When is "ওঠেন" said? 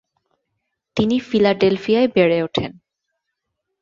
2.43-2.71